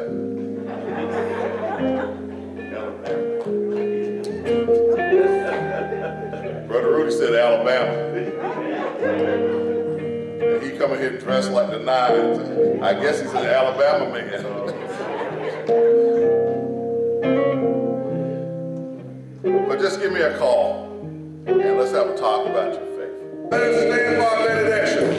Brother 6.69 6.91
Rudy 6.93 7.13
said 7.13 7.35
Alabama. 7.35 7.93
And 10.45 10.63
he 10.63 10.77
coming 10.77 10.99
here 10.99 11.19
dressed 11.19 11.51
like 11.51 11.71
the 11.71 11.79
nines. 11.79 12.83
I 12.83 12.93
guess 12.93 13.23
he's 13.23 13.31
an 13.31 13.47
Alabama 13.47 14.13
man. 14.13 14.43
but 19.67 19.79
just 19.81 20.01
give 20.01 20.13
me 20.13 20.21
a 20.21 20.37
call 20.37 20.85
and 21.47 21.79
let's 21.79 21.93
have 21.93 22.11
a 22.11 22.17
talk 22.19 22.47
about 22.47 22.75
your 22.75 22.85
faith. 22.99 23.51
Let 23.51 23.63
us 23.63 23.81
stand 23.81 24.17
for 24.17 24.29
our 24.29 24.47
benediction. 24.47 25.16